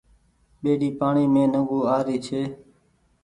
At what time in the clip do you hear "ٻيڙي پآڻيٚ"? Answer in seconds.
0.61-1.31